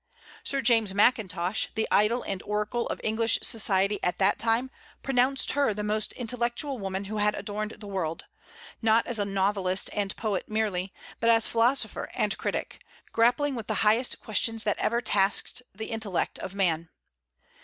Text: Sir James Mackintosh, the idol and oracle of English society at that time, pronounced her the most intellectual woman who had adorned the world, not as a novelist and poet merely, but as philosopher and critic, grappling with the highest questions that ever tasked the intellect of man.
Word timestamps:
Sir 0.43 0.61
James 0.63 0.95
Mackintosh, 0.95 1.67
the 1.75 1.87
idol 1.91 2.23
and 2.23 2.41
oracle 2.41 2.87
of 2.87 2.99
English 3.03 3.37
society 3.43 3.99
at 4.01 4.17
that 4.17 4.39
time, 4.39 4.71
pronounced 5.03 5.51
her 5.51 5.75
the 5.75 5.83
most 5.83 6.11
intellectual 6.13 6.79
woman 6.79 7.03
who 7.03 7.17
had 7.17 7.35
adorned 7.35 7.73
the 7.73 7.85
world, 7.87 8.25
not 8.81 9.05
as 9.05 9.19
a 9.19 9.25
novelist 9.25 9.91
and 9.93 10.15
poet 10.17 10.49
merely, 10.49 10.91
but 11.19 11.29
as 11.29 11.45
philosopher 11.45 12.09
and 12.15 12.35
critic, 12.39 12.83
grappling 13.11 13.53
with 13.53 13.67
the 13.67 13.75
highest 13.85 14.19
questions 14.19 14.63
that 14.63 14.79
ever 14.79 15.01
tasked 15.01 15.61
the 15.71 15.91
intellect 15.91 16.39
of 16.39 16.55
man. 16.55 16.89